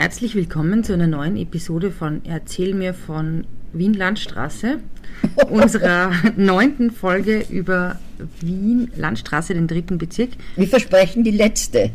[0.00, 4.78] Herzlich willkommen zu einer neuen Episode von Erzähl mir von Wien Landstraße,
[5.50, 7.98] unserer neunten Folge über
[8.40, 10.30] Wien Landstraße, den dritten Bezirk.
[10.56, 11.90] Wir versprechen die letzte.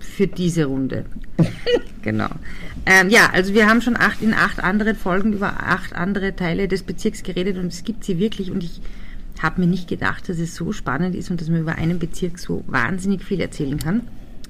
[0.00, 1.04] Für diese Runde.
[2.02, 2.30] genau.
[2.86, 6.66] Ähm, ja, also wir haben schon acht, in acht anderen Folgen über acht andere Teile
[6.66, 8.80] des Bezirks geredet und es gibt sie wirklich und ich
[9.40, 12.40] habe mir nicht gedacht, dass es so spannend ist und dass man über einen Bezirk
[12.40, 14.00] so wahnsinnig viel erzählen kann.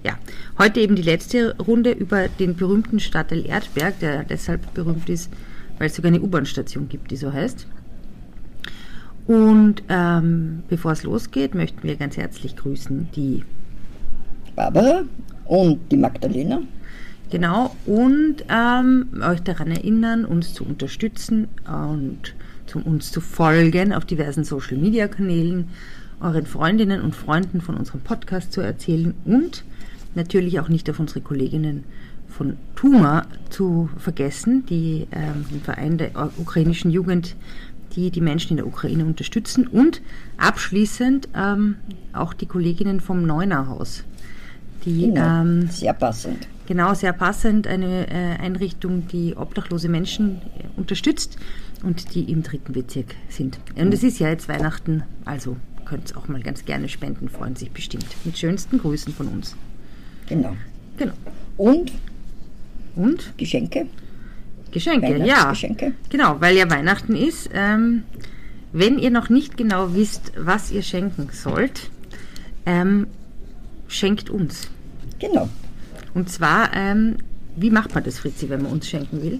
[0.04, 0.18] Ja,
[0.58, 5.32] heute eben die letzte Runde über den berühmten Stadtteil Erdberg, der deshalb berühmt ist,
[5.78, 7.66] weil es sogar eine U-Bahn-Station gibt, die so heißt.
[9.26, 13.44] Und ähm, bevor es losgeht, möchten wir ganz herzlich grüßen die
[14.54, 15.04] Barbara
[15.46, 16.60] und die Magdalena.
[17.30, 22.34] Genau, und ähm, euch daran erinnern, uns zu unterstützen und
[22.66, 25.68] zu uns zu folgen auf diversen Social-Media-Kanälen,
[26.20, 29.64] euren Freundinnen und Freunden von unserem Podcast zu erzählen und
[30.16, 31.84] natürlich auch nicht auf unsere Kolleginnen
[32.28, 37.36] von Tuma zu vergessen, die ähm, den Verein der ukrainischen Jugend,
[37.94, 40.02] die die Menschen in der Ukraine unterstützen und
[40.36, 41.76] abschließend ähm,
[42.12, 44.04] auch die Kolleginnen vom Neunerhaus,
[44.84, 45.42] die Genau.
[45.42, 46.48] ähm, Sehr passend.
[46.66, 47.66] Genau, sehr passend.
[47.66, 51.36] Eine äh, Einrichtung, die obdachlose Menschen äh, unterstützt
[51.82, 53.58] und die im dritten Bezirk sind.
[53.76, 57.54] Und es ist ja jetzt Weihnachten, also könnt ihr auch mal ganz gerne spenden, freuen
[57.54, 58.06] sich bestimmt.
[58.24, 59.54] Mit schönsten Grüßen von uns.
[60.28, 60.56] Genau.
[60.96, 61.12] Genau.
[61.56, 61.92] Und
[62.96, 63.86] Und Geschenke,
[64.70, 65.52] Geschenke, ja.
[66.10, 67.50] Genau, weil ja Weihnachten ist.
[67.52, 68.04] Ähm,
[68.72, 71.90] wenn ihr noch nicht genau wisst, was ihr schenken sollt,
[72.66, 73.06] ähm,
[73.88, 74.68] schenkt uns.
[75.20, 75.48] Genau.
[76.14, 77.16] Und zwar, ähm,
[77.56, 79.38] wie macht man das, Fritzi, wenn man uns schenken will?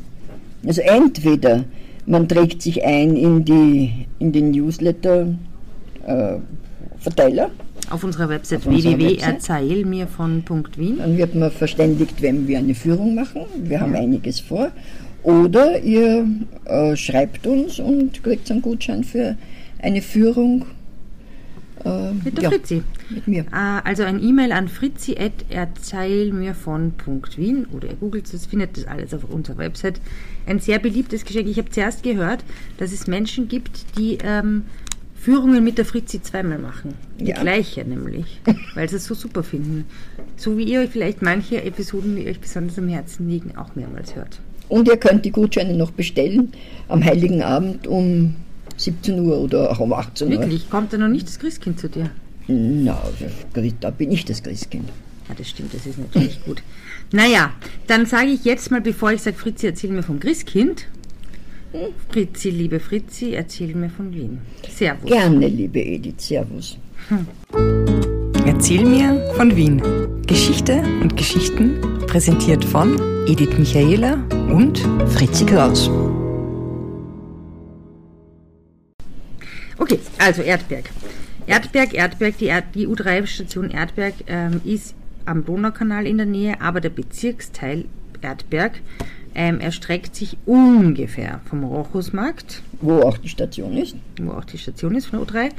[0.66, 1.64] Also entweder
[2.06, 7.50] man trägt sich ein in, die, in den Newsletter-Verteiler,
[7.90, 10.98] Auf unserer Website www.erzählmirvon.wien.
[10.98, 13.42] dann wird man verständigt, wenn wir eine Führung machen.
[13.62, 14.70] Wir haben einiges vor.
[15.22, 16.26] Oder ihr
[16.64, 19.36] äh, schreibt uns und kriegt einen Gutschein für
[19.80, 20.66] eine Führung.
[21.84, 22.82] Äh, Mit der ja, Fritzi.
[23.10, 23.42] Mit mir.
[23.52, 29.58] Äh, Also ein E-Mail an fritzi.erzählmirvon.wien oder ihr googelt es, findet das alles auf unserer
[29.58, 30.00] Website.
[30.46, 31.48] Ein sehr beliebtes Geschenk.
[31.48, 32.44] Ich habe zuerst gehört,
[32.78, 34.64] dass es Menschen gibt, die ähm,
[35.24, 36.92] Führungen mit der Fritzi zweimal machen.
[37.18, 37.40] Die Ja.
[37.40, 38.40] gleiche nämlich,
[38.74, 39.86] weil sie es so super finden.
[40.36, 44.14] So wie ihr euch vielleicht manche Episoden, die euch besonders am Herzen liegen, auch mehrmals
[44.14, 44.40] hört.
[44.68, 46.52] Und ihr könnt die Gutscheine noch bestellen
[46.88, 48.34] am Heiligen Abend um
[48.76, 50.40] 17 Uhr oder auch um 18 Uhr.
[50.40, 52.10] Wirklich, kommt da noch nicht das Christkind zu dir?
[52.46, 53.00] Na,
[53.80, 54.90] da bin ich das Christkind.
[55.28, 56.62] Ja, das stimmt, das ist natürlich gut.
[57.12, 57.50] Naja,
[57.86, 60.86] dann sage ich jetzt mal, bevor ich sage, Fritzi, erzähl mir vom Christkind.
[62.08, 64.38] Fritzi, liebe Fritzi, erzähl mir von Wien.
[64.68, 65.10] Servus.
[65.10, 66.14] Gerne, liebe Edith.
[66.18, 66.78] Servus.
[68.46, 69.82] Erzähl mir von Wien.
[70.24, 72.96] Geschichte und Geschichten präsentiert von
[73.26, 74.14] Edith Michaela
[74.52, 75.90] und Fritzi Kraus.
[79.78, 80.90] Okay, also Erdberg.
[81.46, 86.80] Erdberg, Erdberg, die, Erd die U3-Station Erdberg ähm, ist am Donaukanal in der Nähe, aber
[86.80, 87.86] der Bezirksteil
[88.22, 88.80] Erdberg
[89.34, 93.96] ähm, erstreckt sich ungefähr vom Rochusmarkt Wo auch die Station ist.
[94.20, 95.50] wo auch die Station ist von der U3,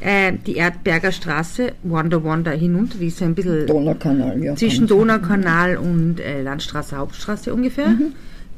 [0.00, 4.54] äh, die Erdberger Straße, Wonder Wonder hinunter, die ist so ein bisschen Donaukanal, ja.
[4.56, 7.94] zwischen Donaukanal und äh, Landstraße, Hauptstraße ungefähr,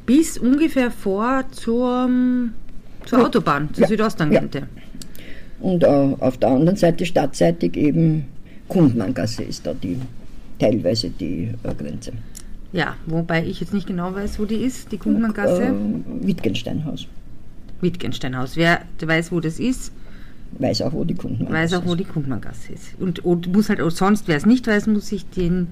[0.05, 2.09] bis ungefähr vor zur,
[3.05, 3.25] zur Ja.
[3.25, 3.87] Autobahn, zur Ja.
[3.87, 4.67] Südosttangente.
[5.59, 8.25] Und äh, auf der anderen Seite, stadtseitig eben
[8.67, 9.97] Kundmanngasse ist da die,
[10.59, 12.13] teilweise die äh, Grenze.
[12.73, 12.95] Ja.
[13.05, 15.73] wobei ich jetzt nicht genau weiß, wo die ist, die Kundmanngasse, Äh,
[16.25, 17.07] Wittgensteinhaus.
[17.81, 18.55] Wittgensteinhaus.
[18.55, 19.91] Wer weiß, wo das ist,
[20.59, 22.99] Weiß auch, wo die Kundmanngasse weiß auch, wo die Kundmanngasse ist.
[22.99, 25.67] Und, und muss halt, sonst, wer es nicht weiß, muss sich den,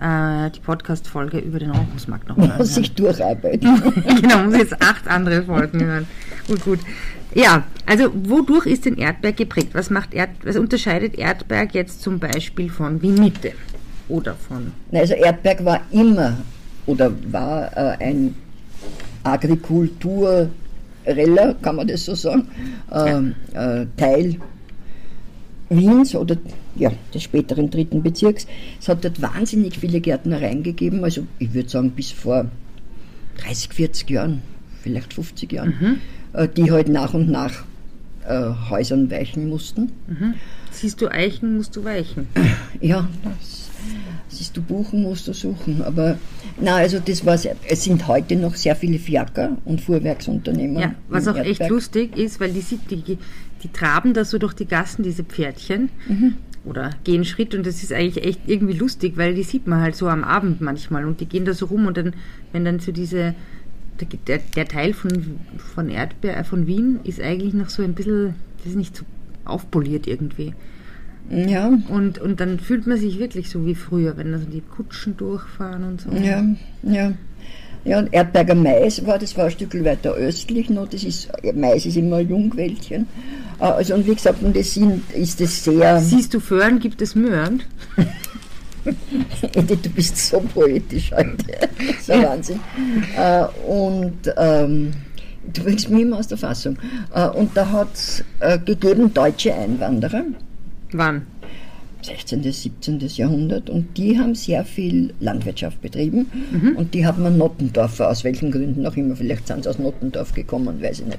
[0.00, 2.58] äh, die Podcast-Folge über den Rochusmarkt noch mal ist.
[2.58, 3.80] Muss sich durcharbeiten.
[4.20, 6.06] genau, muss jetzt acht andere Folgen hören.
[6.48, 6.78] Gut, gut.
[7.34, 9.70] Ja, also wodurch ist denn Erdberg geprägt?
[9.74, 13.52] Was macht Erd, was unterscheidet Erdberg jetzt zum Beispiel von Wien Mitte?
[14.08, 16.36] Oder von Also Erdberg war immer
[16.86, 18.34] oder war äh, ein
[19.24, 20.50] Agrikultureller,
[21.60, 22.46] kann man das so sagen,
[22.92, 24.36] ähm, äh, Teil
[25.68, 26.36] Wiens oder
[26.76, 28.46] ja, des späteren dritten Bezirks.
[28.80, 32.46] Es hat dort wahnsinnig viele Gärtnereien gegeben, also ich würde sagen bis vor
[33.38, 34.42] 30, 40 Jahren,
[34.82, 36.00] vielleicht 50 Jahren,
[36.34, 37.64] äh, die halt nach und nach
[38.28, 39.90] äh, Häusern weichen mussten.
[40.70, 42.28] siehst du Eichen, musst du weichen.
[42.80, 43.65] Ja, das
[44.36, 45.82] siehst du buchen, musst du suchen.
[45.82, 46.18] Aber
[46.60, 50.78] na, also das war sehr, es sind heute noch sehr viele Fiaker und Fuhrwerksunternehmen.
[50.78, 51.70] Ja, was auch echt Erdberg.
[51.70, 53.18] lustig ist, weil die, die,
[53.62, 55.90] die traben da so durch die Gassen, diese Pferdchen.
[56.66, 59.94] oder gehen Schritt und das ist eigentlich echt irgendwie lustig, weil die sieht man halt
[59.94, 62.12] so am Abend manchmal und die gehen da so rum und dann,
[62.52, 63.34] wenn dann so diese,
[64.26, 65.38] der, der Teil von,
[65.74, 69.04] von Erdbeer, äh, von Wien ist eigentlich noch so ein bisschen, das ist nicht so
[69.44, 70.54] aufpoliert irgendwie.
[71.30, 71.72] Ja.
[71.88, 75.16] Und, und dann fühlt man sich wirklich so wie früher, wenn da so die Kutschen
[75.16, 76.10] durchfahren und so.
[76.12, 76.44] Ja,
[76.82, 77.12] ja.
[77.84, 81.86] Ja, und Erdberger Mais war, das war ein Stück weiter östlich noch, das ist, Mais
[81.86, 83.06] ist immer ein Jungwäldchen.
[83.60, 87.00] Äh, Also, und wie gesagt, und das sind, ist das sehr, Siehst du Föhren, gibt
[87.00, 87.62] es Möhren?
[89.54, 91.36] Edith, du bist so poetisch heute.
[92.12, 92.60] Ein Wahnsinn.
[93.16, 94.92] Äh, und ähm,
[95.52, 96.76] du bringst mich immer aus der Fassung.
[97.14, 98.24] Äh, und da hat es
[98.64, 100.24] gegeben deutsche Einwanderer,
[100.92, 101.22] Wann?
[102.02, 103.00] 16., 17.
[103.16, 106.26] Jahrhundert, und die haben sehr viel Landwirtschaft betrieben.
[106.76, 110.32] Und die hat man Nottendorfer, aus welchen Gründen auch immer, vielleicht sind sie aus Nottendorf
[110.32, 111.18] gekommen, weiß ich nicht,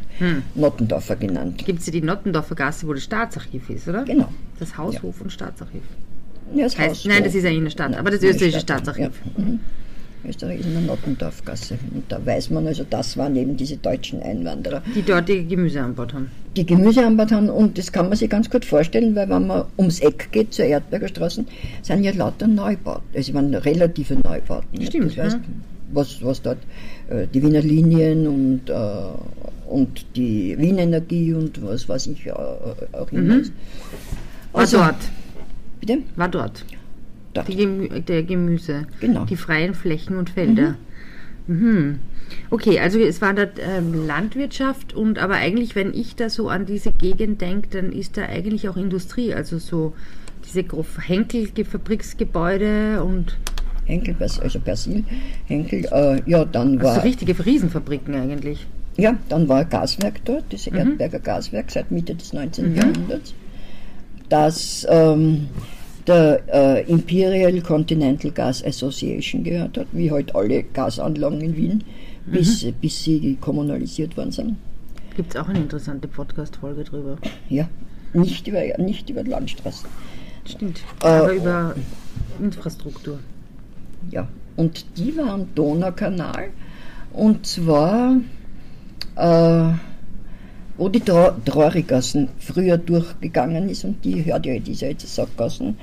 [0.55, 1.63] Nottendorfer genannt.
[1.65, 4.05] Gibt es ja die Nottendorfer Gasse, wo das Staatsarchiv ist, oder?
[4.05, 4.29] Genau.
[4.59, 5.81] Das Haushof und Staatsarchiv.
[6.55, 8.61] Ja, das Heißt, Haus- nein, das ist ja in der Stadt, Nein, aber das österreichische
[8.61, 9.21] Stadt, Staatsarchiv.
[9.37, 9.43] Ja.
[9.43, 9.59] Mhm.
[10.27, 11.77] Österreich ist in der Nottendorfgasse.
[11.93, 15.81] Und da weiß man also, das waren eben diese deutschen Einwanderer, Die dort ihr Gemüse
[15.81, 16.29] anbaut haben.
[16.55, 17.49] die Gemüse anbaut haben.
[17.49, 20.65] Und das kann man sich ganz gut vorstellen, weil wenn man ums Eck geht zur
[20.65, 21.45] Erdberger Straße,
[21.81, 23.03] sind ja lauter Neubauten.
[23.15, 24.81] Also waren relative Neubauten.
[24.85, 25.41] Stimmt, Das heißt, ja.
[25.93, 26.57] was, was dort
[27.09, 28.73] äh, die Wiener Linien und, äh,
[29.69, 33.35] und die Wien Energie und was weiß ich äh, auch immer.
[34.51, 34.95] War Also, dort.
[35.79, 35.99] Bitte?
[36.15, 36.65] War dort.
[37.43, 38.87] Die Gemü der Gemüse.
[38.99, 39.25] Genau.
[39.25, 40.75] Die freien Flächen und Felder.
[41.47, 41.99] Mhm.
[42.49, 46.65] Okay, also es war dort ähm, Landwirtschaft und aber eigentlich, wenn ich da so an
[46.65, 49.93] diese Gegend denke, dann ist da eigentlich auch Industrie, also so
[50.45, 50.63] diese
[50.99, 53.37] Henkel-Fabriksgebäude und
[53.85, 55.03] Henkel, also Persil,
[55.45, 58.67] Henkel, äh, ja, dann war, so richtige Riesenfabriken eigentlich.
[58.97, 62.75] ja, dann war ein Gaswerk dort, das Erdberger Gaswerk seit Mitte des 19.
[62.75, 63.33] Jahrhunderts,
[64.27, 65.47] das ähm,
[66.07, 71.83] der äh, Imperial Continental Gas Association gehört hat, wie halt alle Gasanlagen in Wien,
[72.25, 74.55] bis, bis sie kommunalisiert worden sind.
[75.15, 77.17] Gibt es auch eine interessante Podcast-Folge drüber.
[77.49, 77.67] Ja,
[78.13, 79.89] nicht über, nicht über Landstraßen.
[80.45, 80.81] Stimmt.
[81.01, 81.75] Äh, aber über
[82.39, 83.19] Infrastruktur.
[84.11, 86.49] Ja, und die war am Donaukanal
[87.17, 88.17] und zwar,
[89.15, 89.71] äh,
[90.77, 95.13] wo die Dra Drorigassen früher durchgegangen ist und die hört ja, die ist ja jetzt
[95.13, 95.77] Sackgassen,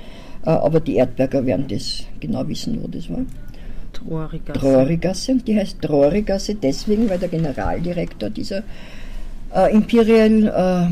[0.45, 3.25] äh, aber die Erdberger werden das genau wissen, wo das war.
[3.93, 4.59] Trorigasse.
[4.59, 8.63] Drorigasse und die heißt Drorigasse deswegen, weil der Generaldirektor dieser
[9.55, 10.91] äh, Imperial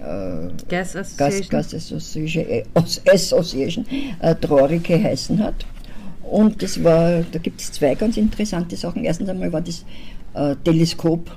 [0.02, 1.48] äh, Gas Association.
[1.48, 3.86] Gas Association, äh, As- Association
[4.20, 5.66] äh, Trori geheißen hat.
[6.22, 9.04] Und das war, da gibt es zwei ganz interessante Sachen.
[9.04, 9.84] Erstens einmal war das
[10.34, 11.30] äh, Teleskop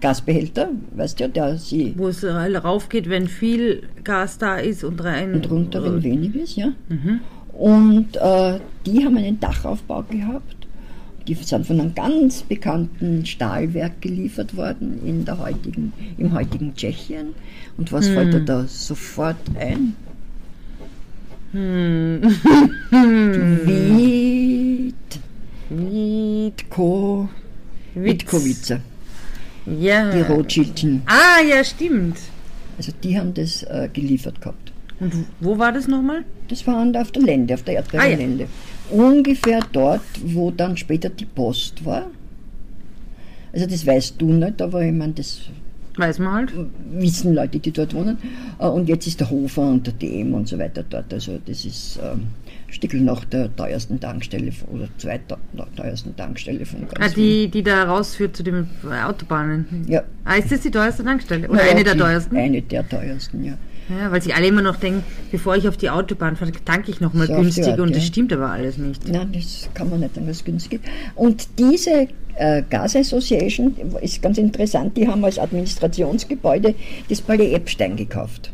[0.00, 5.02] Gasbehälter, weißt du, ja, der sie Wo es raufgeht, wenn viel Gas da ist und
[5.02, 5.34] rein.
[5.34, 6.72] und runter, wenn wenig ist, ja.
[7.52, 10.54] Und äh, die haben einen Dachaufbau gehabt.
[11.26, 17.34] Die sind von einem ganz bekannten Stahlwerk geliefert worden in der heutigen, im heutigen Tschechien.
[17.76, 19.94] Und was fällt dir da sofort ein?
[23.66, 24.94] Wit,
[25.70, 27.28] Witko,
[27.94, 28.78] Witkowice,
[29.80, 30.10] Ja.
[30.12, 31.02] die Rothschildchen.
[31.06, 32.18] Ah, ja, stimmt.
[32.76, 34.72] Also die haben das äh, geliefert gehabt.
[35.00, 36.24] Und wo war das nochmal?
[36.48, 38.46] Das war auf der Lände, auf der Erdbeerer Ah, ja.
[38.90, 42.06] Ungefähr dort, wo dann später die Post war.
[43.52, 45.40] Also das weißt du nicht, aber ich meine, das
[45.98, 46.52] Weiß man halt.
[46.92, 48.16] wissen Leute, die dort wohnen.
[48.58, 51.12] Äh, Und jetzt ist der Hofer und der DM und so weiter dort.
[51.12, 52.28] Also das ist ähm,
[52.68, 57.84] ein Stückel nach der teuersten Tankstelle oder zweiteuersten Tankstelle von ganz Ah, die, die da
[57.84, 58.68] rausführt zu den
[59.06, 59.84] Autobahnen.
[59.88, 60.02] Ja.
[60.24, 61.48] Ah, ist das die teuerste Tankstelle?
[61.48, 62.36] Oder Naja, eine der teuersten?
[62.36, 63.54] Eine der teuersten, ja.
[63.88, 67.00] Ja, weil sich alle immer noch denken, bevor ich auf die Autobahn fahre, tanke ich
[67.00, 68.08] nochmal So günstig Art, und das ja.
[68.08, 69.08] stimmt aber alles nicht.
[69.08, 70.92] Nein, das kann man nicht sagen, günstig ist.
[71.14, 76.74] Und diese äh, Gas Association ist ganz interessant, die haben als Administrationsgebäude
[77.08, 78.52] das Palais Epstein gekauft.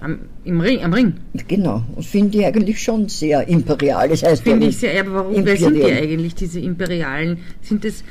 [0.00, 1.14] Am, im Ring, am Ring.
[1.48, 4.08] Genau, und finde ich eigentlich schon sehr imperial.
[4.08, 7.38] Das heißt, Finde ich sehr, aber warum, wer sind die eigentlich, diese Imperialen?
[7.62, 8.04] Sind es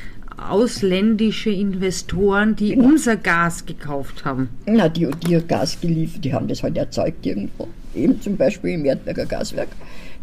[0.52, 2.88] ausländische Investoren, die Genau.
[2.90, 4.50] unser Gas gekauft haben?
[4.66, 7.68] Na, die, die Gas geliefert, die haben das halt erzeugt irgendwo.
[7.96, 9.70] Eben zum Beispiel im Erdberger Gaswerk.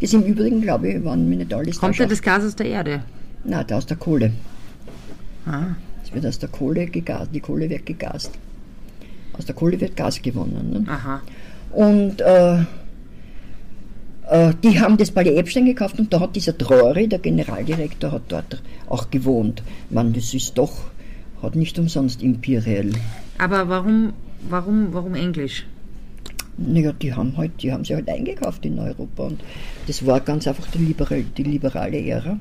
[0.01, 2.57] Das im Übrigen, glaube ich, waren mir nicht alles Kommt da ja das Gas aus
[2.57, 3.03] der Erde?
[3.45, 4.33] Nein, da aus der Kohle.
[5.47, 5.75] Ah.
[6.03, 8.33] Es wird aus der Kohle gegast, die Kohle wird gegast.
[9.39, 10.71] Aus der Kohle wird Gas gewonnen.
[10.71, 10.85] Ne?
[10.89, 11.21] Aha.
[11.73, 12.59] Und äh,
[14.63, 18.63] die haben das Palais Epstein gekauft und da hat dieser Drori, der Generaldirektor, hat dort
[18.89, 19.63] auch gewohnt.
[19.91, 20.73] Man, das ist doch,
[21.43, 22.91] hat nicht umsonst Imperial.
[23.39, 24.13] Aber warum,
[24.49, 25.67] warum, warum Englisch?
[26.59, 29.41] Naja, die haben halt, die haben sie halt eingekauft in Europa und
[29.87, 32.39] das war ganz einfach die, liberal, die liberale Ära.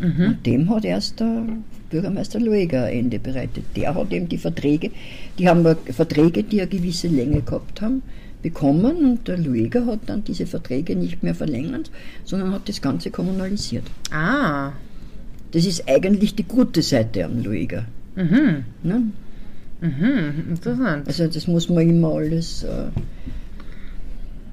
[0.00, 1.44] Und dem hat erst der
[1.88, 3.64] Bürgermeister Lueger ein Ende bereitet.
[3.76, 4.90] Der hat eben die Verträge,
[5.38, 8.02] die haben wir- Verträge, die eine gewisse Länge gehabt haben,
[8.44, 11.90] bekommen und der Lueger hat dann diese Verträge nicht mehr verlängert,
[12.24, 13.84] sondern hat das Ganze kommunalisiert.
[14.12, 14.72] Ah.
[15.52, 17.86] Das ist eigentlich die gute Seite am Lueger.
[18.16, 18.64] Mhm.
[18.82, 19.02] Ne?
[19.80, 20.50] Mhm.
[20.50, 21.08] Interessant.
[21.08, 22.88] Also das muss man immer alles äh,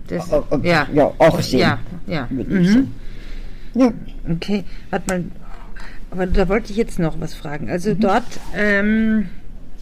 [0.08, 0.88] Das, äh, ja.
[0.94, 2.28] ja, auch sehen, Ja, ja.
[2.32, 2.88] Mhm.
[3.76, 3.92] Ja,
[4.30, 5.24] Okay, warte mal.
[6.12, 7.70] Aber da wollte ich jetzt noch was fragen.
[7.70, 8.24] Also dort,
[8.56, 9.28] ähm,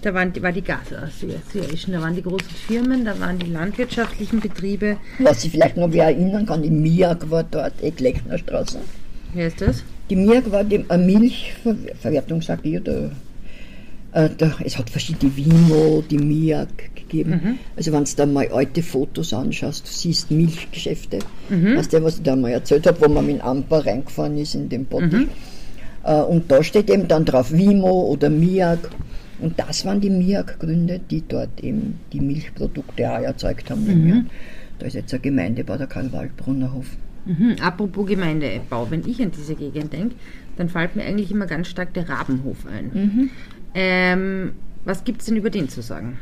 [0.01, 3.47] da waren, die- war die Gas Association, da waren die großen Firmen, da waren die
[3.51, 4.97] landwirtschaftlichen Betriebe.
[5.19, 8.79] was ich vielleicht noch erinnern kann, die MIAG war dort, Ecklechner Straße.
[9.33, 9.83] Wer ist das?
[10.09, 13.11] Die MIAG war die eine Milchverwertung, sag ich, oder
[14.13, 17.59] äh, da, es hat verschiedene Vimo, die MIAG gegeben.
[17.75, 21.19] Also wenn du da mal alte Fotos anschaust, du siehst Milchgeschäfte.
[21.77, 24.55] Weißt du, was ich da mal erzählt habe, wo man mit dem Amper reingefahren ist
[24.55, 25.27] in den Bottich.
[26.03, 28.79] Äh, und da steht eben dann drauf Vimo oder MIAG.
[29.41, 33.85] Und das waren die MIAG-Gründe, die dort eben die Milchprodukte auch erzeugt haben.
[33.85, 34.25] Mhm.
[34.79, 36.87] Da ist jetzt eine Gemeindebau, der Karl-Waldbrunner Hof.
[37.25, 37.55] Mhm.
[37.61, 40.15] Apropos Gemeindebau, wenn ich an diese Gegend denke,
[40.57, 43.29] dann fällt mir eigentlich immer ganz stark der Rabenhof ein.
[43.75, 44.51] Ähm,
[44.85, 46.17] was gibt es denn über den zu sagen?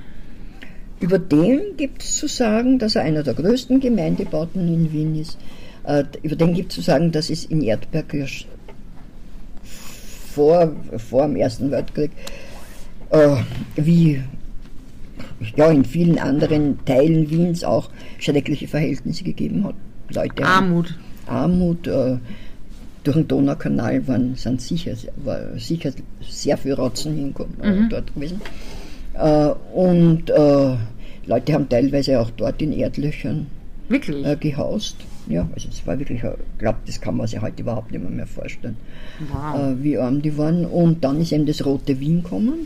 [1.00, 5.38] Über den gibt es zu sagen, dass er einer der größten Gemeindebauten in Wien ist.
[5.84, 8.16] Äh, über den gibt es zu sagen, dass es in Erdberg
[10.34, 12.12] vor, vor dem Ersten Weltkrieg,
[13.10, 13.38] äh,
[13.76, 14.22] wie
[15.56, 19.76] ja, in vielen anderen Teilen Wiens auch schreckliche Verhältnisse gegeben hat.
[20.10, 20.98] Leute Armut.
[21.28, 22.18] Armut äh,
[23.04, 28.42] durch den Donaukanal waren, sind sicher, war sicher sehr viel Rotzen hinkommen, äh, dort gewesen.
[29.14, 30.76] Äh, und äh,
[31.26, 33.48] Leute haben teilweise auch dort in Erdlöchern
[33.90, 34.26] Wirklich?
[34.26, 34.98] äh, gehaust.
[35.28, 38.10] Ja, also es war wirklich, ich glaube, das kann man sich heute überhaupt nicht mehr,
[38.10, 38.78] mehr vorstellen,
[39.30, 39.60] wow.
[39.60, 40.66] äh, wie arm die waren.
[40.66, 42.66] Und dann ist eben das Rote Wien gekommen.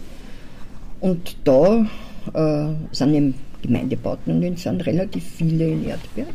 [1.02, 1.86] Und da
[2.34, 6.34] äh, sind eben Gemeindebauten und es sind relativ viele in Erdberg.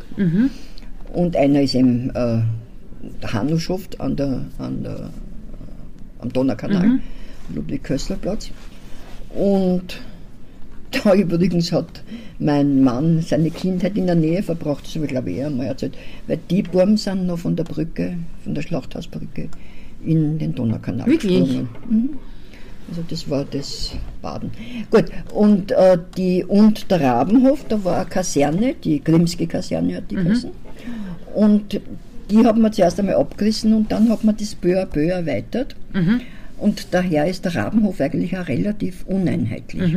[1.13, 2.43] Und einer ist eben äh,
[3.23, 6.99] der Hanuschoft an der, an der, äh, am Donaukanal,
[7.55, 8.51] Ludwig-Köstler-Platz.
[9.31, 10.01] Und
[10.91, 12.03] da übrigens hat
[12.39, 15.97] mein Mann seine Kindheit in der Nähe verbracht, das habe ich glaube ich einmal erzählt,
[16.27, 19.49] weil die Burm sind noch von der Brücke, von der Schlachthausbrücke
[20.05, 21.41] in den Donaukanal Wirklich?
[21.41, 21.69] gesprungen.
[21.89, 22.11] Mhm.
[22.89, 24.51] Also das war das Baden.
[24.91, 30.17] Gut, und, äh, die, und der Rabenhof, da war eine Kaserne, die Grimski-Kaserne hat die
[30.17, 30.51] geheißen.
[31.35, 31.81] Und
[32.31, 35.75] die hat man zuerst einmal abgerissen und dann hat man das peu à peu erweitert.
[36.59, 39.97] Und daher ist der Rabenhof eigentlich auch relativ uneinheitlich.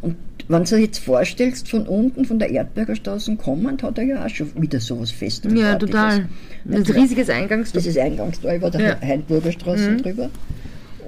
[0.00, 4.04] Und wenn du dir jetzt vorstellst, von unten, von der Erdberger Straße kommend, hat er
[4.04, 5.44] ja auch schon wieder sowas fest.
[5.52, 6.28] ja, total.
[6.70, 7.80] Ein riesiges Eingangstor.
[7.80, 8.96] Das ist Eingangstor über der Ja.
[8.96, 9.08] Mhm.
[9.08, 10.30] Heinburger Straße drüber.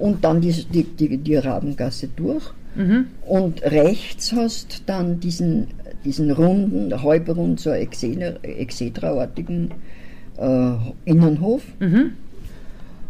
[0.00, 2.44] Und dann die, die, die, die Rabengasse durch.
[2.74, 3.06] Mhm.
[3.26, 5.68] Und rechts hast dann diesen,
[6.04, 9.72] diesen runden, halbrund, so Exedra-artigen
[10.38, 10.70] äh,
[11.04, 11.62] Innenhof.
[11.80, 12.12] Mhm.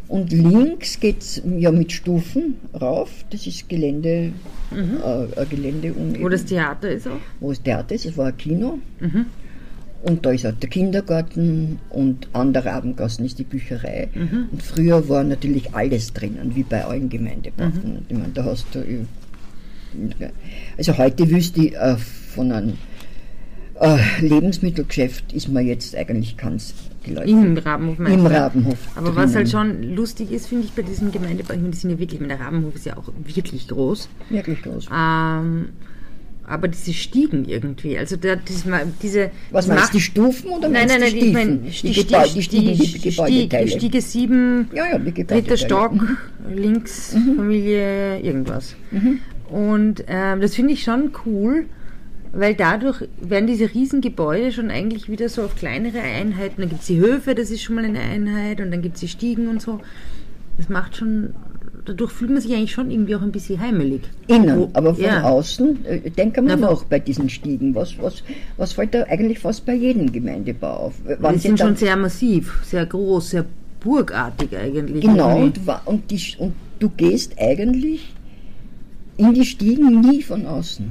[0.08, 3.10] Und links geht es ja mit Stufen rauf.
[3.30, 4.32] Das ist Gelände,
[4.72, 6.22] äh, ein Gelände um Mhm.
[6.22, 7.20] Wo das Theater ist auch.
[7.38, 8.80] wo das Theater ist, es war ein Kino.
[8.98, 9.26] Mhm.
[10.02, 14.08] Und da ist auch der Kindergarten und an der Rabengassen ist die Bücherei.
[14.14, 14.48] Mhm.
[14.52, 17.92] Und früher war natürlich alles drinnen, wie bei allen Gemeindebauten.
[17.94, 17.98] Mhm.
[18.08, 18.78] Ich meine, da hast du.
[18.78, 19.04] äh,
[20.78, 21.96] Also heute wüsste ich, äh,
[22.34, 22.78] von einem
[23.80, 26.74] äh, Lebensmittelgeschäft ist man jetzt eigentlich ganz
[27.06, 28.30] Leute Im Rabenhof meinst im du?
[28.30, 28.78] Rabenhof.
[28.94, 29.34] Aber was drinnen.
[29.36, 32.20] halt schon lustig ist, finde ich, bei diesem Gemeindebau, ich meine, die sind ja wirklich,
[32.26, 34.08] der Rabenhof ist ja auch wirklich groß.
[34.28, 34.86] Wirklich groß.
[34.94, 35.70] Ähm,
[36.50, 39.30] aber diese Stiegen irgendwie, also dieses, Ma- diese.
[39.50, 41.72] Was das meinst macht- du, die Stufen oder Nein, nein, nein, ich meine, die die,
[41.72, 41.94] Stiefen?
[41.94, 43.68] die, Die, Gebäude, die, die, Stiegen, die Gebäudeteile.
[43.68, 45.56] Stiege 7, Ja, ja, die dritter.
[45.56, 46.16] Stock, Mhm.
[46.54, 48.74] links Familie, irgendwas.
[49.48, 51.66] Und ähm, das finde ich schon cool,
[52.32, 56.60] weil dadurch werden diese riesen Gebäude schon eigentlich wieder so auf kleinere Einheiten.
[56.60, 59.00] Dann gibt es die Höfe, das ist schon mal eine Einheit, und dann gibt es
[59.00, 59.80] die Stiegen und so.
[60.56, 61.34] Das macht schon,
[61.84, 64.02] dadurch fühlt man sich eigentlich schon irgendwie auch ein bisschen heimelig.
[64.26, 65.22] Innen, aber von ja.
[65.22, 67.74] außen, äh, Na, von- noch bei diesen Stiegen.
[67.74, 68.22] Was, was,
[68.56, 70.94] was fällt da eigentlich fast bei jedem Gemeindebau auf?
[71.18, 73.44] Wann Die sind schon sehr massiv, sehr groß, sehr
[73.80, 75.02] burgartig eigentlich.
[75.02, 75.60] Genau, irgendwie.
[75.70, 78.14] und, und, die, und du gehst eigentlich
[79.16, 80.86] in die Stiegen nie von außen.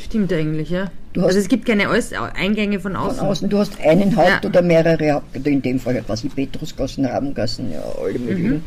[0.00, 0.90] Stimmt eigentlich, ja.
[1.16, 1.88] Also es gibt keine
[2.34, 3.20] Eingänge von Von außen.
[3.20, 4.48] außen, du hast einen Haupt- Ja.
[4.48, 8.62] oder mehrere Haupt, in dem Fall was ich Petrusgassen, Rabengassen, ja, alle möglichen.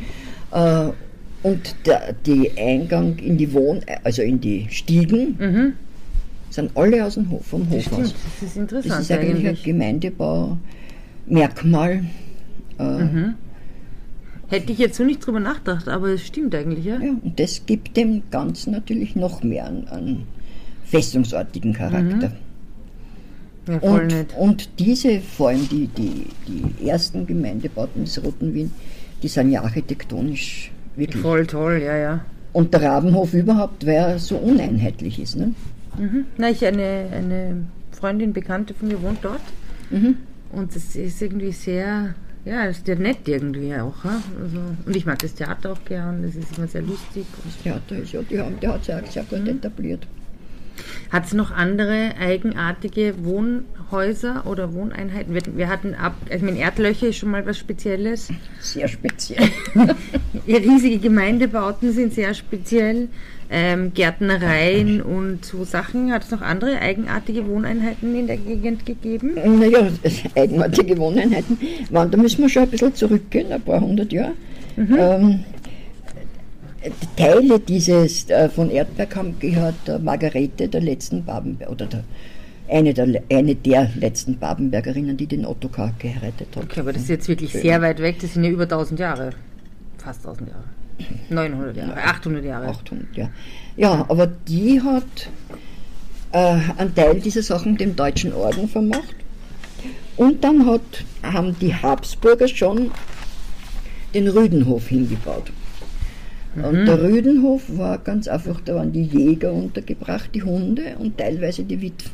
[0.51, 0.89] Äh,
[1.43, 5.73] und der die Eingang in die Wohn, also in die Stiegen,
[6.51, 8.13] Sind alle aus dem Hof, vom Hof Stimmt, aus.
[8.39, 9.59] das ist interessant Das ist eigentlich, eigentlich.
[9.59, 12.03] ein Gemeindebaumerkmal.
[12.77, 13.33] Äh, Mhm.
[14.49, 16.99] Hätte ich jetzt so nicht drüber nachgedacht, aber es stimmt eigentlich, ja.
[16.99, 20.23] ja, und das gibt dem Ganzen natürlich noch mehr an, an
[20.83, 22.33] festungsartigen Charakter.
[23.69, 24.33] Ja, voll Und, nett.
[24.37, 28.71] und diese, vor allem die, die, die ersten Gemeindebauten des Roten Wien,
[29.21, 31.21] die sind ja architektonisch wirklich.
[31.21, 32.25] Voll toll, ja, ja.
[32.53, 35.37] Und der Rabenhof überhaupt, weil er so uneinheitlich ist.
[35.37, 35.53] Ne?
[35.97, 36.25] Mhm.
[36.37, 39.41] Na, ich eine, eine Freundin, Bekannte von mir wohnt dort.
[39.89, 40.17] Mhm.
[40.51, 42.13] Und das ist irgendwie sehr,
[42.43, 44.03] ja, ist ja nett irgendwie auch.
[44.03, 47.25] Also, und ich mag das Theater auch gern, das ist immer sehr lustig.
[47.45, 50.07] Das Theater ist ja, die haben, der hat sich auch sehr gut etabliert.
[51.11, 55.33] Hat es noch andere eigenartige Wohnhäuser oder Wohneinheiten?
[55.33, 58.29] Wir, wir hatten ab, also mein Erdlöcher ist schon mal was Spezielles.
[58.59, 59.49] Sehr speziell.
[60.47, 63.09] Ja, riesige Gemeindebauten sind sehr speziell.
[63.53, 66.11] Ähm, Gärtnereien und so Sachen.
[66.11, 69.35] Hat es noch andere eigenartige Wohneinheiten in der Gegend gegeben?
[69.59, 69.89] Naja,
[70.35, 71.57] eigenartige Wohneinheiten.
[71.89, 74.31] waren, Da müssen wir schon ein bisschen zurückgehen, ein paar hundert Jahre.
[74.77, 75.43] Ähm,
[77.15, 82.03] Teile dieses äh, von Erdberg haben gehört der Margarete der letzten Babenberg, oder der,
[82.67, 86.63] eine, der, eine der letzten Babenbergerinnen, die den Ottokar geheiratet hat.
[86.63, 88.17] Okay, aber das ist jetzt wirklich sehr weit weg.
[88.19, 89.31] Das sind ja über 1000 Jahre.
[89.97, 90.63] Fast 1000 Jahre.
[91.29, 92.67] 900 Jahre, 800 Jahre.
[92.67, 93.29] 800, ja.
[93.75, 95.29] Ja, aber die hat
[96.31, 99.15] äh, einen Teil dieser Sachen dem Deutschen Orden vermacht.
[100.17, 100.81] Und dann hat,
[101.23, 102.91] haben die Habsburger schon
[104.13, 105.51] den Rüdenhof hingebaut.
[106.55, 111.63] Und der Rüdenhof war ganz einfach, da waren die Jäger untergebracht, die Hunde und teilweise
[111.63, 112.11] die Witwen.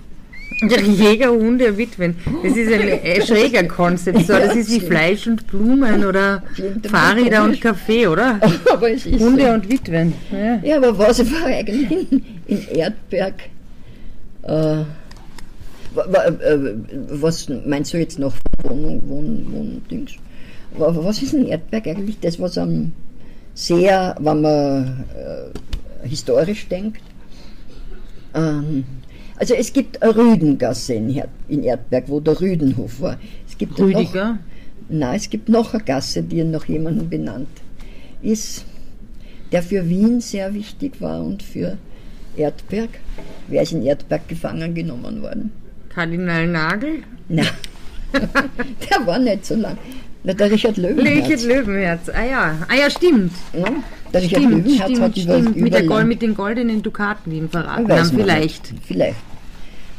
[0.69, 2.15] Ja, Jäger, Hunde, Witwen.
[2.43, 4.19] Das ist ein schräger Konzept.
[4.25, 4.33] So.
[4.33, 6.41] Das ist wie Fleisch und Blumen oder
[6.89, 8.39] Fahrräder und Kaffee, oder?
[8.71, 9.49] Aber es ist Hunde so.
[9.53, 10.13] und Witwen.
[10.31, 10.55] Ja.
[10.63, 13.33] Ja, aber was war eigentlich in, in Erdberg?
[14.43, 14.85] Äh, äh,
[17.09, 20.11] was meinst du jetzt noch Wohnung, Wohn, Wohndings?
[20.77, 22.91] Wa- Was ist in Erdberg eigentlich das, was am
[23.57, 27.01] sehr, wenn man äh, historisch denkt?
[28.35, 28.85] Ähm,
[29.35, 33.17] also es gibt eine Rüdengasse in, Her in Erdberg, wo der Rüdenhof war.
[33.47, 34.37] Es gibt Noch, Rüdiger.
[34.89, 37.49] Nein, es gibt noch eine Gasse, die nach jemandem benannt
[38.21, 38.63] ist,
[39.51, 41.77] der für Wien sehr wichtig war und für
[42.35, 42.89] Erdberg.
[43.47, 45.51] Wer ist in Erdberg gefangen genommen worden?
[45.89, 47.03] Kardinal Nagel.
[47.27, 47.47] Nein,
[48.13, 49.77] der war nicht so lang.
[50.33, 51.25] Der Richard Löwenherz.
[51.29, 52.09] Richard Löwenherz.
[52.09, 53.31] Ah ja, ah ja, stimmt.
[53.53, 53.65] Ja,
[54.13, 55.55] der Richard Stimmt, Löwenherz stimmt, hat über, stimmt.
[55.55, 58.05] Mit, über der Gold, mit den goldenen Dukaten, die ihn verraten haben.
[58.09, 58.71] Vielleicht.
[58.73, 58.83] Nicht.
[58.85, 59.15] Vielleicht.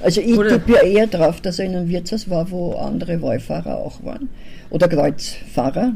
[0.00, 3.76] Also ich tippe ja eher drauf, dass er in einem Wirtshaus war, wo andere Wallfahrer
[3.78, 4.28] auch waren.
[4.70, 5.92] Oder Kreuzfahrer.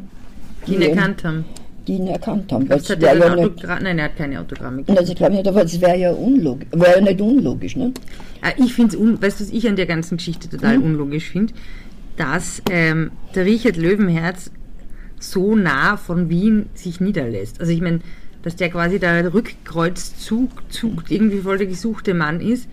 [0.66, 1.44] Die ihn eben- erkannt haben.
[1.86, 2.68] Die ihn erkannt haben.
[2.68, 3.62] Weil hat er ja nicht.
[3.64, 4.84] Nein, er hat keine Autogramme.
[4.88, 6.68] also ich glaube nicht, aber es wäre ja unlogisch.
[6.72, 7.92] Wäre ja nicht unlogisch, ne?
[8.40, 10.84] Ah, Ich finde es, weißt du, was ich an der ganzen Geschichte total Mhm.
[10.84, 11.52] unlogisch finde?
[12.16, 14.50] Dass ähm, der Richard Löwenherz
[15.18, 17.60] so nah von Wien sich niederlässt.
[17.60, 18.00] Also ich meine,
[18.42, 22.68] dass der quasi der Rückkreuzzug Zug, irgendwie voll der gesuchte Mann ist.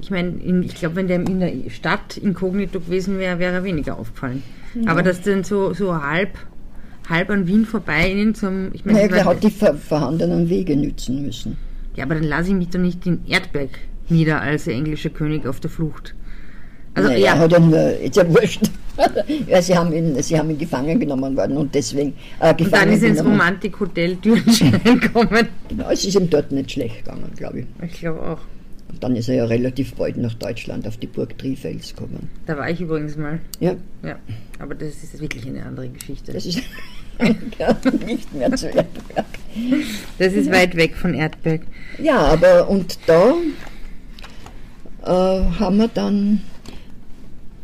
[0.00, 3.64] Ich meine, in- ich glaube, wenn der in der Stadt inkognito gewesen wäre, wäre er
[3.64, 4.42] weniger aufgefallen.
[4.86, 6.30] Aber dass dann so, so halb,
[7.08, 10.76] halb an Wien vorbei in zum, ich meine, Naja, der hat die ver vorhandenen Wege
[10.76, 11.56] nützen müssen.
[11.96, 13.70] ja, aber dann lasse ich mich doch nicht in Erdberg
[14.08, 16.14] nieder als der englische König auf der Flucht.
[16.98, 18.62] Also naja, ja, hat er nur, ist ja wurscht.
[19.46, 22.92] ja, sie, haben ihn, sie haben ihn gefangen genommen worden und deswegen äh, Und dann
[22.92, 23.24] ist er ins.
[23.24, 25.48] Romantik-Hotel Dürnstein gekommen.
[25.68, 27.66] Genau, es ist ihm dort nicht schlecht gegangen, glaube ich.
[27.82, 28.40] Ich glaube auch.
[28.90, 32.28] Und dann ist er ja relativ bald nach Deutschland auf die Burg Trifels gekommen.
[32.46, 33.38] Da war ich übrigens mal.
[33.60, 34.16] Ja, Ja,
[34.58, 36.32] aber das ist wirklich eine andere Geschichte.
[36.32, 36.62] das ist
[38.06, 39.26] nicht mehr zu Erdberg.
[40.18, 41.62] Das ist weit weg von Erdberg.
[42.02, 43.34] Ja, aber und da
[45.04, 46.40] äh, haben wir dann,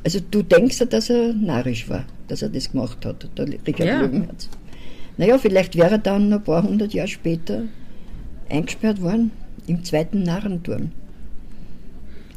[0.05, 3.81] also du denkst ja, dass er narrisch war, dass er das gemacht hat, der Richard
[3.89, 4.01] Ja.
[4.03, 4.49] Löwenherz.
[5.17, 7.63] Naja, vielleicht wäre er dann ein paar hundert Jahre später
[8.49, 9.31] eingesperrt worden
[9.67, 10.91] im zweiten Narrenturm.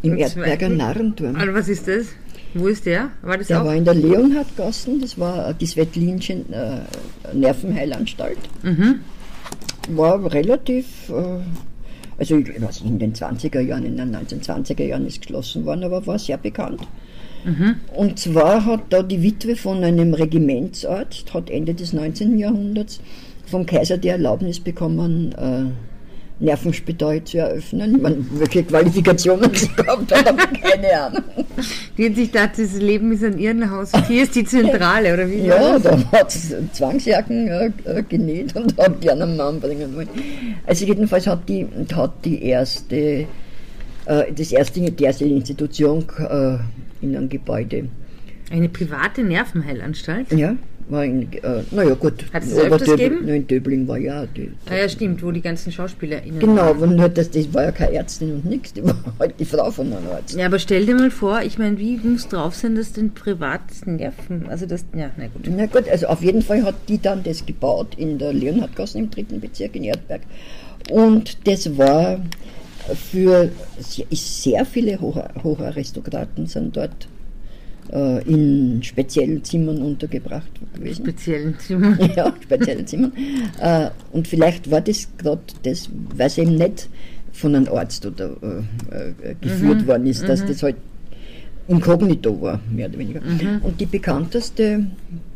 [0.03, 0.77] Im Im Erdberger zweiten?
[0.77, 1.35] Narrenturm.
[1.35, 2.05] Also was ist das?
[2.53, 3.09] Wo ist der?
[3.23, 3.65] War das Der auch?
[3.65, 8.37] war in der Leonhardgassen, das war die Svetlinsche äh, Nervenheilanstalt.
[8.63, 8.99] Mhm.
[9.89, 11.39] War relativ, äh,
[12.17, 15.83] also ich weiß nicht, in den 20er Jahren, in den 1920er Jahren ist geschlossen worden,
[15.83, 16.81] aber war sehr bekannt.
[17.45, 17.75] Mhm.
[17.93, 22.37] Und zwar hat da die Witwe von einem Regimentsarzt, hat Ende des 19.
[22.37, 22.99] Jahrhunderts
[23.45, 27.99] vom Kaiser die Erlaubnis bekommen, äh, Nervenspital zu eröffnen.
[28.01, 31.23] Meine, welche Qualifikationen sie hat, habe ich keine Ahnung.
[31.97, 33.91] Die hat sich gedacht, das Leben ist an ihrem Haus.
[33.93, 35.37] Und hier ist die Zentrale, oder wie?
[35.47, 39.95] Ja, da hat sie Zwangsjacken äh, äh, genäht und hat die an einen Mann bringen
[39.95, 40.09] wollen.
[40.65, 43.25] Also jedenfalls hat die, hat die erste
[44.07, 46.57] äh, das erste, die erste Institution äh,
[47.01, 47.89] in einem Gebäude.
[48.51, 50.31] Eine private Nervenheilanstalt?
[50.31, 50.55] Ja,
[50.89, 53.17] war in, äh, naja gut, Hat es öfters gegeben?
[53.25, 56.77] Nein, in Döbling war ja die, Ah ja, stimmt, wo die ganzen SchauspielerInnen Genau, waren.
[56.77, 59.69] aber nur das, das war ja keine Ärztin und nichts, die war halt die Frau
[59.69, 60.37] von einem Arzt.
[60.37, 63.97] Ja, aber stell dir mal vor, ich meine, wie muss drauf sein, dass den privaten
[63.97, 65.49] Nerven, also das, ja, na gut.
[65.53, 69.11] Na gut, also auf jeden Fall hat die dann das gebaut in der Leonhardgasse im
[69.11, 70.21] dritten Bezirk in Erdberg.
[70.89, 72.21] Und das war
[72.95, 77.07] für se- sehr viele Hoch Hocharistokraten sind dort
[77.91, 81.05] äh, in speziellen Zimmern untergebracht gewesen.
[81.05, 81.97] Speziellen Zimmer.
[82.15, 83.11] ja, spezielle Zimmern.
[83.61, 86.89] Äh, und vielleicht war das gerade das, weil es eben nicht
[87.31, 90.75] von einem Arzt oder äh, äh, geführt worden ist, dass das halt
[91.67, 93.21] inkognito war, mehr oder weniger.
[93.61, 94.85] Und die bekannteste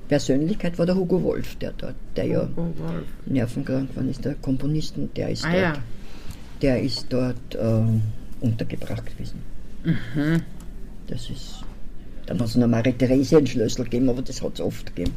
[0.08, 3.04] Persönlichkeit war der Hugo Wolf, der dort, der ja Oh, Wolf.
[3.26, 5.74] nervenkrank war, ist der Komponist und der ist Ah dort, ja.
[6.62, 7.84] Der ist dort äh,
[8.42, 9.42] untergebracht gewesen.
[9.84, 10.42] Mhm.
[11.08, 11.64] Das ist,
[12.26, 15.14] dann hat es noch Marie Therese einen Schlüssel gegeben, aber das hat es oft gegeben.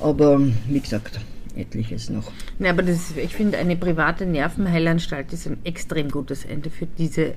[0.00, 1.18] Aber wie gesagt,
[1.56, 2.30] etliches noch.
[2.58, 7.34] Ja, aber das, ich finde, eine private Nervenheilanstalt ist ein extrem gutes Ende für diese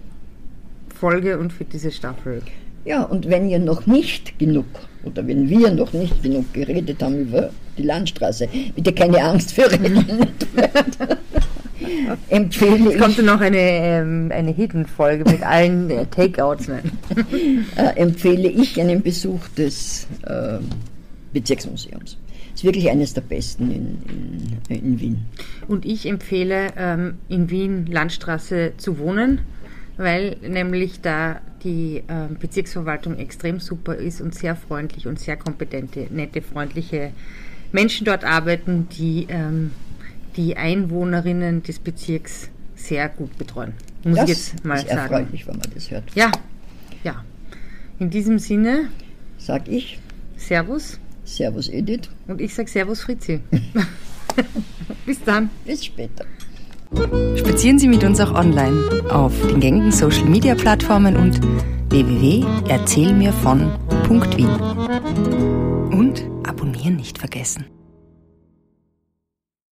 [0.94, 2.42] Folge und für diese Staffel.
[2.86, 4.66] Ja, und wenn ihr noch nicht genug,
[5.04, 9.72] oder wenn wir noch nicht genug geredet haben über die Landstraße, bitte keine Angst für
[9.72, 10.06] Reden.
[12.30, 16.68] empfehle, Kommt ich, dann noch eine, ähm, eine Hidden-Folge mit allen äh, Takeouts?
[16.68, 16.92] Nein.
[17.76, 20.60] äh, empfehle ich einen Besuch des äh,
[21.34, 22.18] Bezirksmuseums.
[22.54, 25.26] Ist wirklich eines der besten in, in, in Wien.
[25.68, 29.42] Und ich empfehle, ähm, in Wien Landstraße zu wohnen,
[29.98, 36.08] weil nämlich da die ähm, Bezirksverwaltung extrem super ist und sehr freundlich und sehr kompetente,
[36.12, 37.12] nette, freundliche
[37.72, 39.72] Menschen dort arbeiten, die ähm,
[40.36, 43.74] die Einwohnerinnen des Bezirks sehr gut betreuen.
[44.04, 45.14] Muss das ich jetzt mal ist sagen.
[45.14, 46.04] erfreulich, wenn man das hört.
[46.16, 46.32] Ja,
[47.04, 47.24] ja.
[48.00, 48.90] In diesem Sinne,
[49.38, 50.00] Sag ich,
[50.38, 53.40] Servus Servus Edith, und ich sage Servus Fritzi.
[55.06, 55.50] Bis dann.
[55.66, 56.26] bis später.
[57.36, 61.40] Spazieren Sie mit uns auch online auf den gängigen Social Media Plattformen und
[61.90, 64.50] www.erzählmirvon.wien.
[65.98, 67.66] Und abonnieren nicht vergessen.